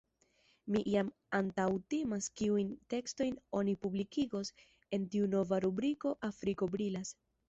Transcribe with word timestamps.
Mi 0.75 0.79
jam 0.91 1.09
antaŭtimas 1.39 2.29
kiujn 2.39 2.71
tekstojn 2.93 3.35
oni 3.59 3.75
publikigos 3.83 4.49
en 4.99 5.05
tiu 5.17 5.29
nova 5.35 5.61
rubriko 5.67 6.15
“Afriko 6.29 6.69
brilas”. 6.77 7.13